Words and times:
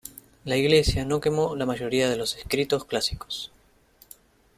La 0.45 0.57
Iglesia 0.57 1.05
no 1.05 1.19
quemó 1.21 1.55
la 1.55 1.67
mayoría 1.67 2.09
de 2.09 2.17
los 2.17 2.35
escritos 2.35 2.85
clásicos. 2.85 3.51